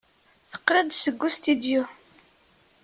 [0.49, 1.83] Teqqel-d seg ustidyu.